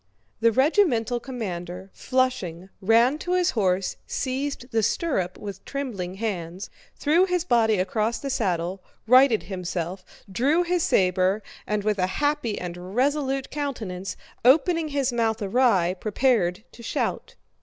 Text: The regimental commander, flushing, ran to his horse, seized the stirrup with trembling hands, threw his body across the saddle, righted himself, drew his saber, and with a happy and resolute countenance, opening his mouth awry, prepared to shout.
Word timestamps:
The 0.39 0.51
regimental 0.51 1.19
commander, 1.19 1.91
flushing, 1.93 2.69
ran 2.81 3.19
to 3.19 3.33
his 3.33 3.51
horse, 3.51 3.97
seized 4.07 4.71
the 4.71 4.81
stirrup 4.81 5.37
with 5.37 5.63
trembling 5.63 6.15
hands, 6.15 6.71
threw 6.95 7.25
his 7.25 7.43
body 7.43 7.77
across 7.77 8.17
the 8.17 8.31
saddle, 8.31 8.81
righted 9.05 9.43
himself, 9.43 10.03
drew 10.31 10.63
his 10.63 10.81
saber, 10.81 11.43
and 11.67 11.83
with 11.83 11.99
a 11.99 12.07
happy 12.17 12.59
and 12.59 12.95
resolute 12.95 13.51
countenance, 13.51 14.17
opening 14.43 14.87
his 14.87 15.13
mouth 15.13 15.39
awry, 15.39 15.93
prepared 15.93 16.63
to 16.71 16.81
shout. 16.81 17.35